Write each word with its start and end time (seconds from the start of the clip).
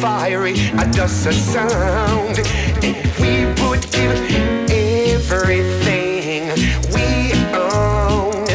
fiery, 0.00 0.54
a 0.78 0.86
dust 0.92 1.26
a 1.26 1.32
sound. 1.32 2.38
And 2.82 2.96
we 3.20 3.46
would 3.62 3.82
give 3.92 4.16
everything 4.70 6.42
we 6.94 7.32
own 7.54 8.46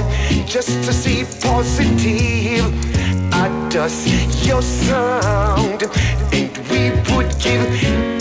just 0.45 0.83
to 0.85 0.93
see 0.93 1.25
positive. 1.41 2.65
A 3.33 3.69
dust 3.69 4.07
your 4.45 4.61
sound, 4.61 5.83
and 6.31 6.57
we 6.69 6.91
would 7.11 7.31
give 7.39 7.65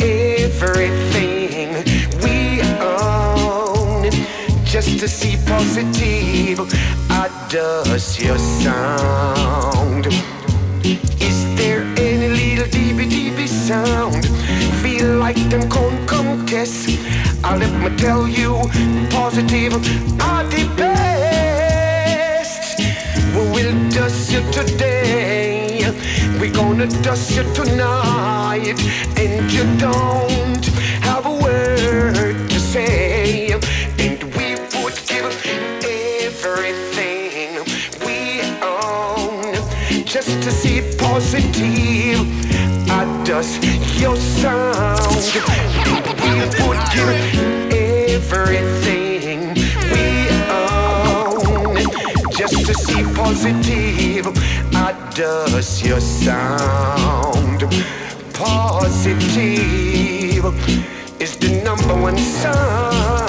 everything 0.00 1.68
we 2.22 2.62
own 2.80 4.10
just 4.64 4.98
to 5.00 5.08
see 5.08 5.36
positive. 5.46 6.60
A 7.10 7.28
dust 7.50 8.20
your 8.20 8.38
sound. 8.38 9.39
Me 17.80 17.96
tell 17.96 18.28
you, 18.28 18.58
positive 19.10 19.72
are 20.20 20.44
the 20.44 20.64
best. 20.76 22.78
We 23.34 23.42
will 23.54 23.90
dust 23.90 24.32
you 24.32 24.40
today. 24.52 25.80
We're 26.38 26.52
gonna 26.52 26.86
dust 27.02 27.36
you 27.36 27.42
tonight. 27.54 28.78
And 29.16 29.50
you 29.52 29.64
don't 29.78 30.64
have 31.08 31.24
a 31.26 31.32
word 31.32 32.50
to 32.50 32.60
say. 32.60 33.52
And 33.98 34.22
we 34.36 34.56
would 34.82 34.98
give 35.06 35.30
everything 35.94 37.50
we 38.04 38.42
own 38.62 39.54
just 40.04 40.42
to 40.42 40.50
see 40.50 40.82
positive. 40.98 42.20
I 42.90 43.04
dust 43.24 43.62
your 43.98 44.16
sound. 44.16 45.00
We 46.22 46.66
would 46.66 46.78
give 46.94 47.69
everything 48.52 49.54
we 49.92 50.28
own 50.50 51.76
just 52.30 52.66
to 52.66 52.74
see 52.74 53.02
positive. 53.14 54.26
I 54.74 54.92
dust 55.14 55.84
your 55.84 56.00
sound. 56.00 57.60
Positive 58.32 59.26
is 61.20 61.36
the 61.36 61.62
number 61.64 61.94
one 61.94 62.18
sound. 62.18 63.19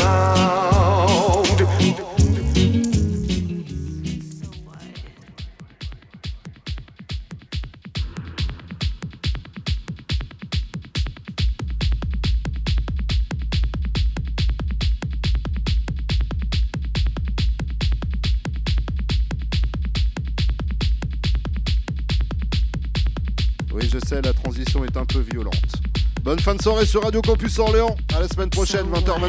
Soirée 26.61 26.85
sur 26.85 27.01
Radio 27.01 27.21
Campus 27.23 27.57
Orléans. 27.57 27.95
À 28.15 28.19
la 28.19 28.27
semaine 28.27 28.49
prochaine, 28.51 28.85
20h, 28.85 29.19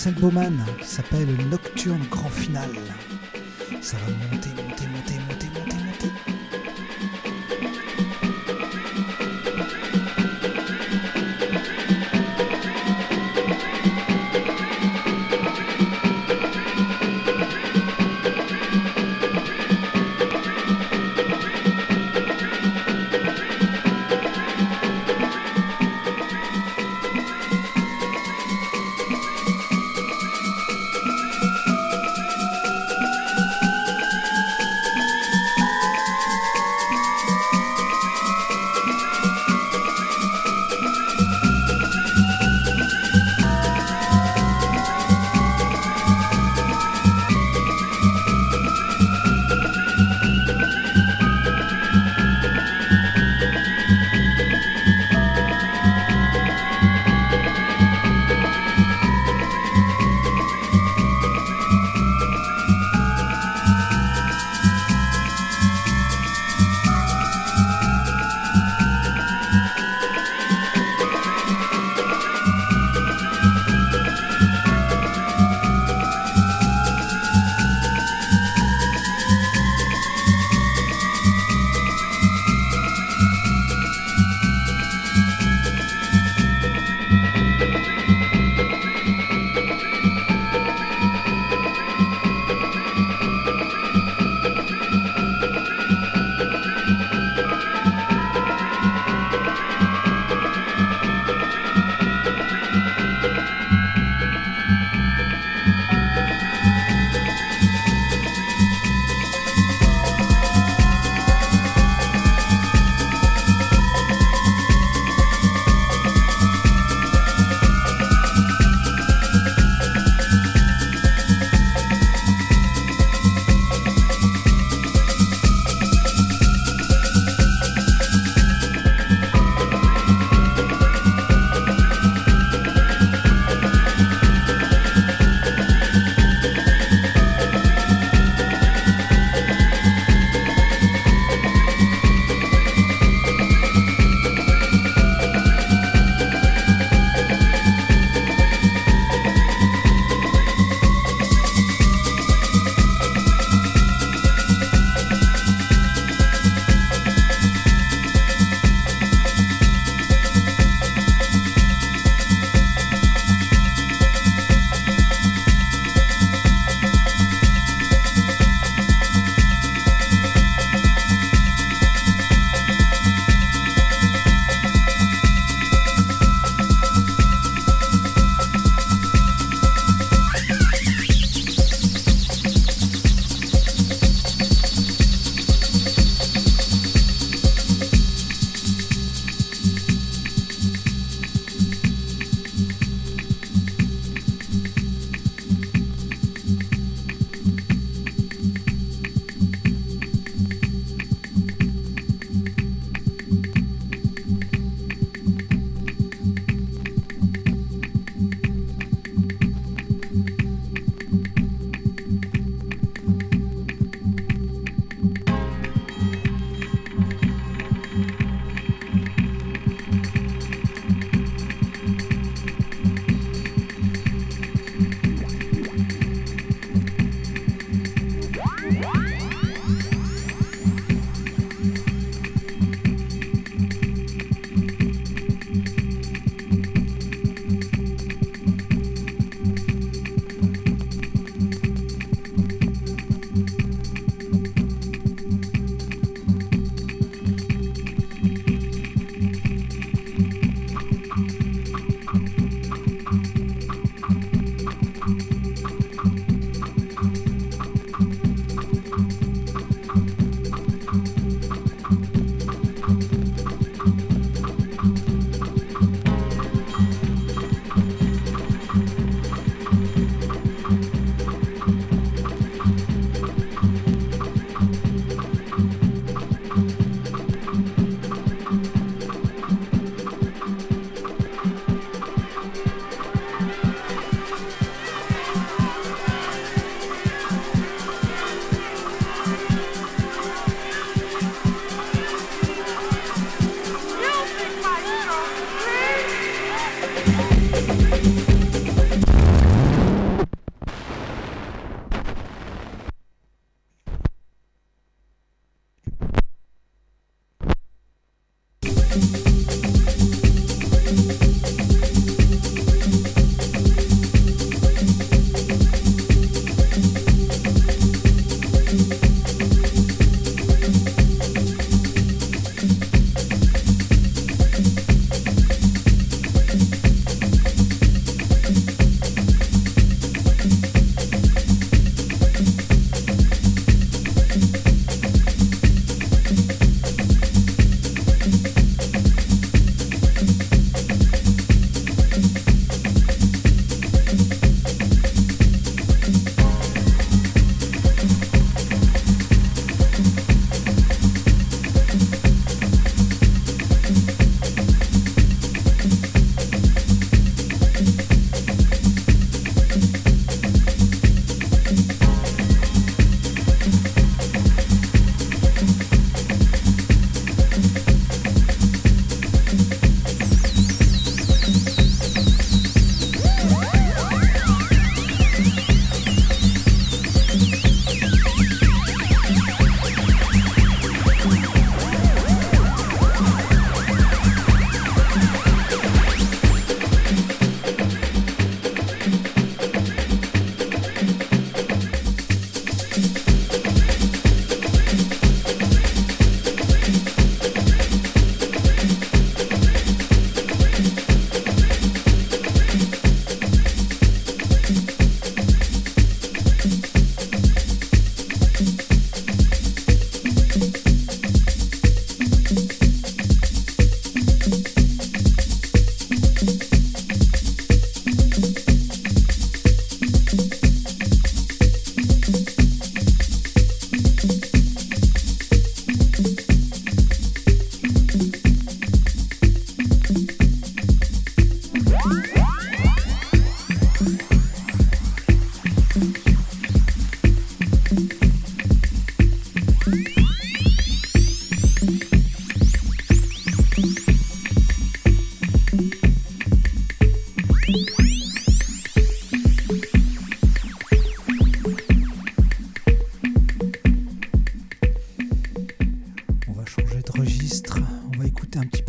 Axel 0.00 0.14
Bowman 0.14 0.64
qui 0.80 0.86
s'appelle 0.86 1.28
Nocturne 1.50 2.00
Grand 2.10 2.30
Final. 2.30 2.70
Ça 3.82 3.98
va 3.98 4.06
monter, 4.34 4.48
monter, 4.48 4.86
monter, 4.86 5.18
monter, 5.28 5.46
monter, 5.58 5.79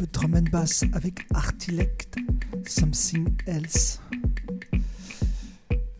drum 0.06 0.36
and 0.36 0.50
bass 0.52 0.84
avec 0.94 1.26
Artilect, 1.34 2.18
Something 2.66 3.30
Else. 3.46 4.00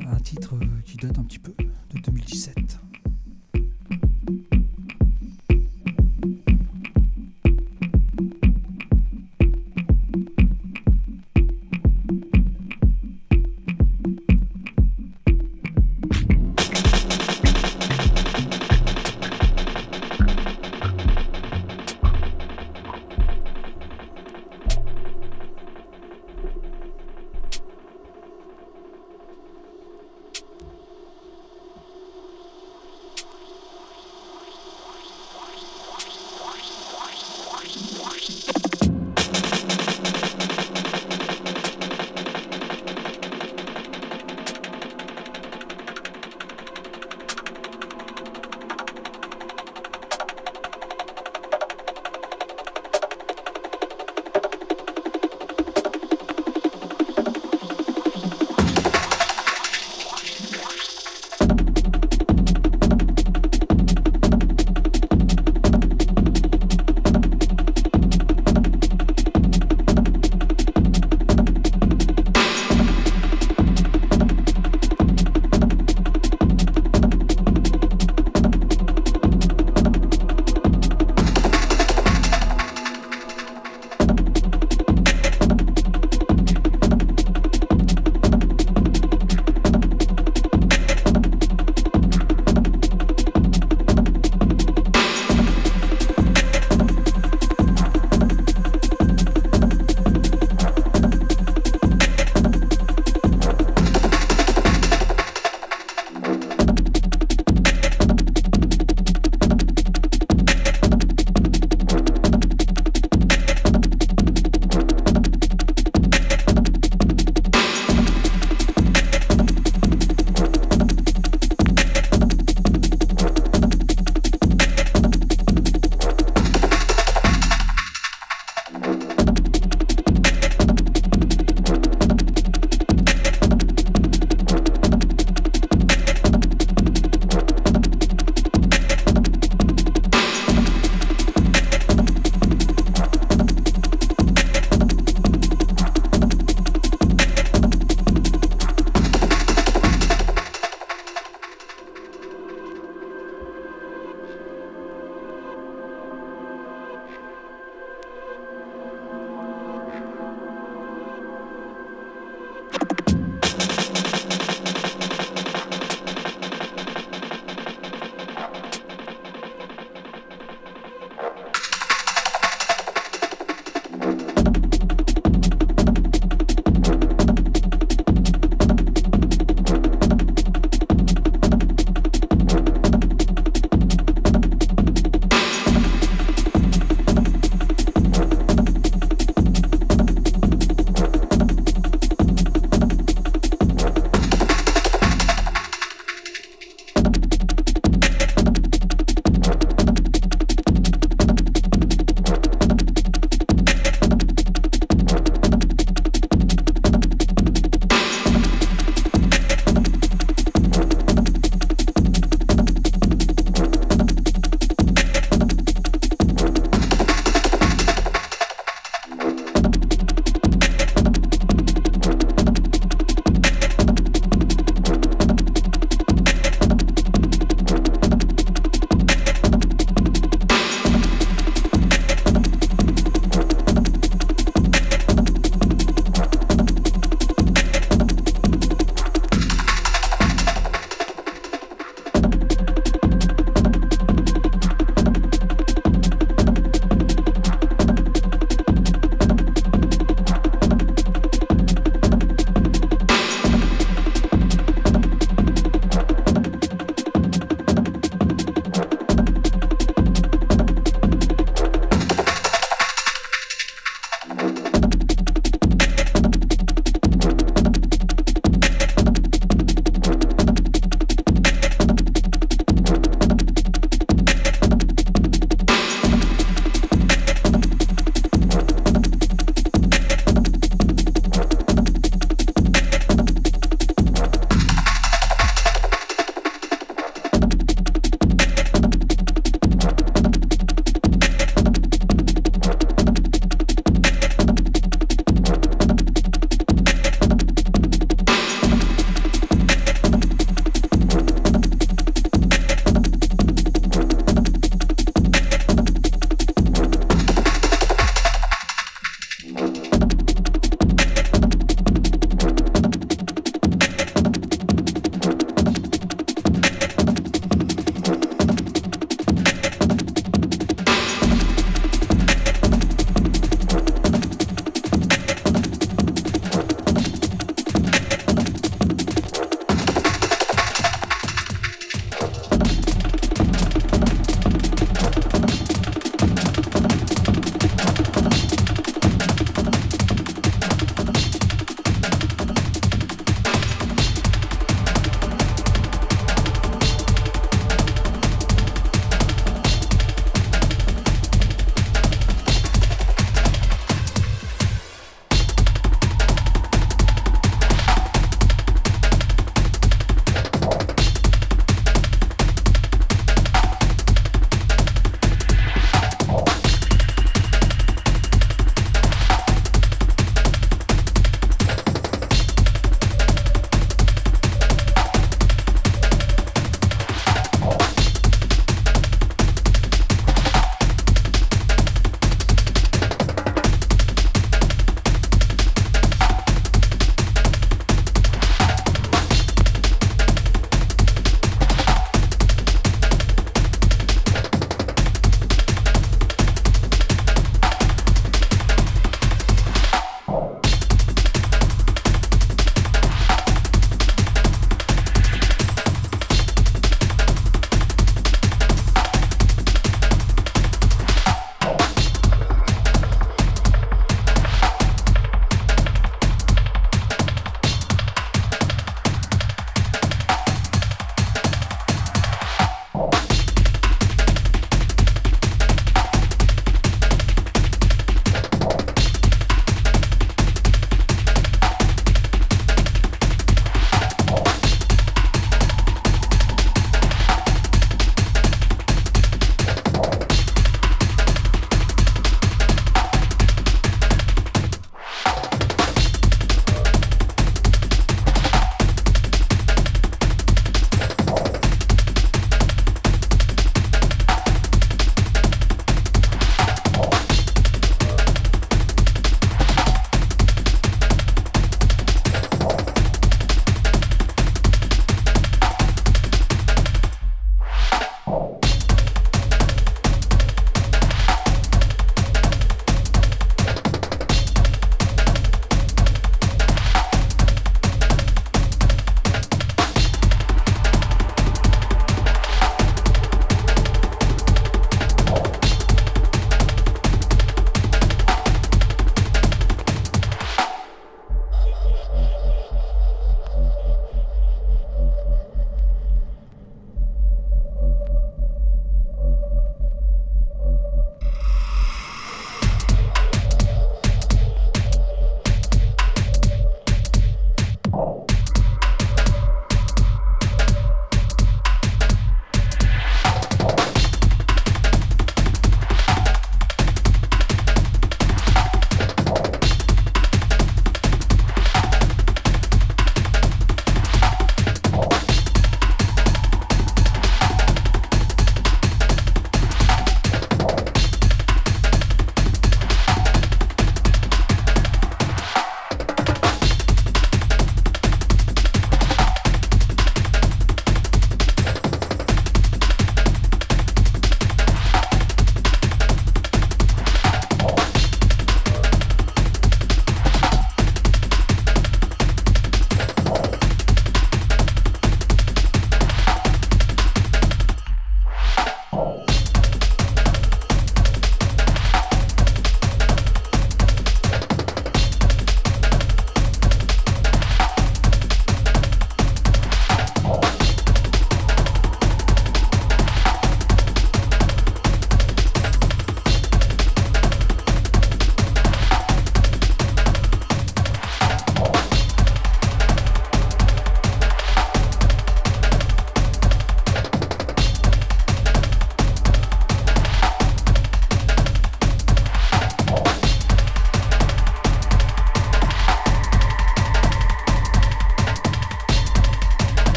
Un 0.00 0.20
titre 0.20 0.58
qui 0.84 0.96
date 0.96 1.18
un 1.18 1.24
petit 1.24 1.38
peu 1.38 1.54
de 1.58 2.00
2017. 2.00 2.63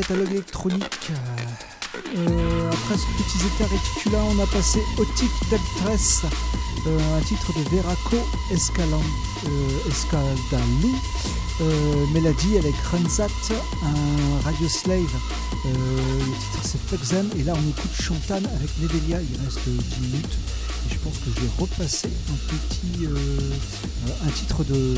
Catalogue 0.00 0.30
électronique. 0.30 1.10
Euh, 2.16 2.70
après 2.70 2.96
ce 2.96 3.06
petit 3.20 3.38
état 3.46 3.68
réticula, 3.68 4.18
on 4.30 4.40
a 4.40 4.46
passé 4.46 4.80
Otic 4.96 5.30
d'Altress, 5.50 6.22
euh, 6.86 7.18
un 7.18 7.20
titre 7.22 7.52
de 7.52 7.68
Veraco 7.68 8.18
Escalan, 8.52 9.02
euh, 9.46 9.90
Escaldalou, 9.90 10.94
euh, 11.60 12.06
Mélodie 12.14 12.58
avec 12.58 12.74
Ranzat, 12.92 13.26
un 13.82 14.44
Radio 14.44 14.68
Slave. 14.68 15.00
Euh, 15.66 15.68
le 15.74 16.32
titre 16.32 16.60
c'est 16.62 16.80
Fuck 16.86 17.08
Them, 17.08 17.28
et 17.36 17.42
là 17.42 17.54
on 17.56 17.68
écoute 17.68 17.90
Chantan 18.00 18.36
avec 18.36 18.70
Nedelia, 18.80 19.18
il 19.20 19.44
reste 19.44 19.66
10 19.66 20.00
minutes. 20.00 20.38
Et 20.86 20.94
je 20.94 20.98
pense 20.98 21.14
que 21.14 21.30
je 21.34 21.40
vais 21.40 21.50
repasser 21.58 22.10
un 22.30 22.54
petit 22.54 23.04
euh, 23.04 23.16
euh, 23.16 24.28
un 24.28 24.30
titre 24.30 24.62
de 24.62 24.94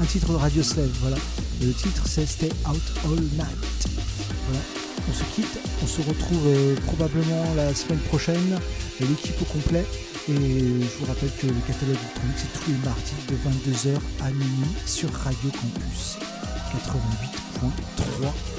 un 0.00 0.04
titre 0.04 0.28
de 0.28 0.36
Radio 0.36 0.62
Slave, 0.62 0.90
voilà. 1.00 1.16
Le 1.62 1.72
titre 1.72 2.02
c'est 2.06 2.26
Stay 2.26 2.50
Out 2.68 2.82
All 3.04 3.20
Night. 3.20 3.88
Voilà. 4.48 4.64
On 5.08 5.12
se 5.12 5.24
quitte, 5.34 5.58
on 5.82 5.86
se 5.86 6.02
retrouve 6.02 6.46
euh, 6.46 6.74
probablement 6.86 7.54
la 7.54 7.74
semaine 7.74 8.00
prochaine, 8.00 8.58
l'équipe 9.00 9.40
au 9.40 9.44
complet. 9.44 9.84
Et 10.28 10.34
je 10.34 10.98
vous 10.98 11.06
rappelle 11.06 11.30
que 11.40 11.46
le 11.46 11.60
catalogue 11.66 11.96
électronique 11.96 12.36
c'est 12.36 12.52
tous 12.58 12.70
les 12.70 12.78
mardis 12.84 13.14
de 13.28 13.34
22h 13.34 13.96
à 14.24 14.30
minuit 14.30 14.74
sur 14.84 15.12
Radio 15.12 15.50
Campus 15.50 16.18
88.3. 18.22 18.55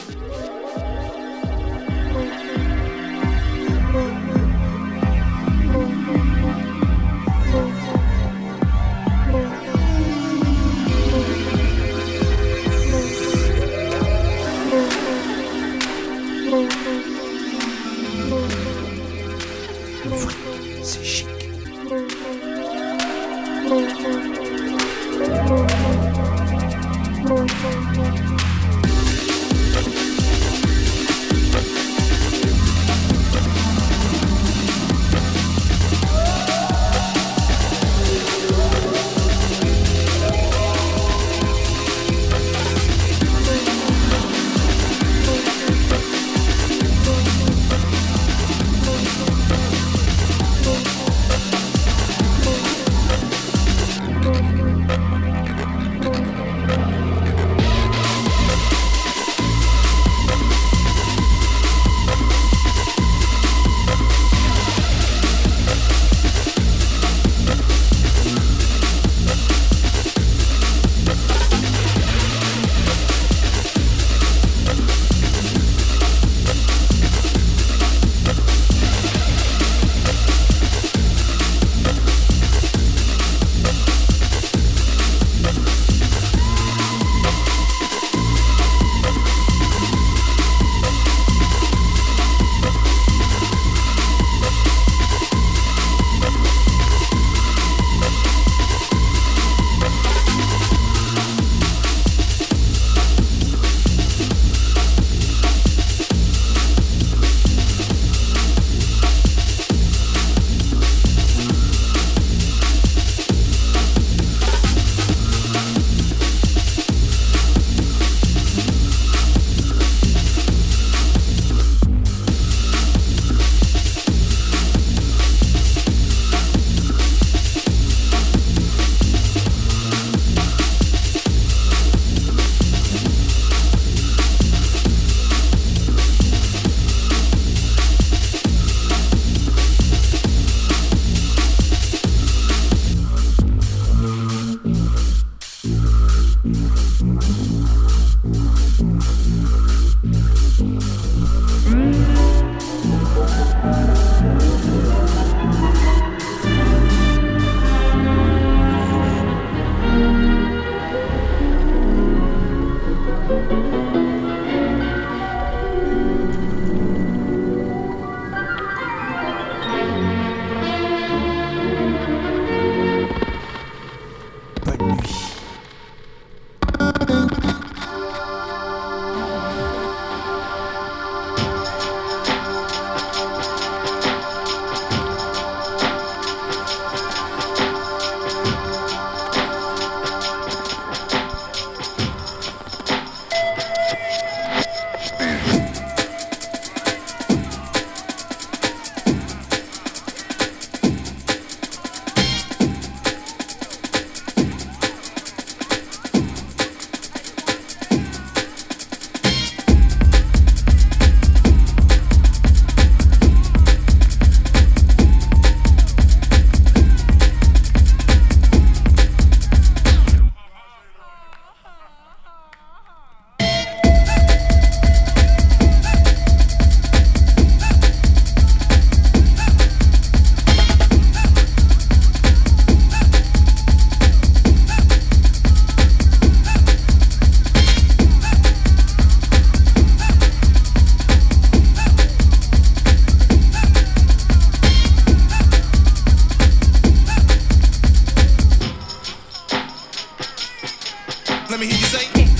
Let 251.57 251.61
me 251.61 251.73
hear 251.73 251.79
you 251.79 251.85
say. 251.85 252.36